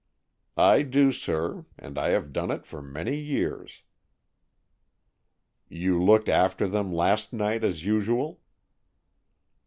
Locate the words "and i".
1.77-2.07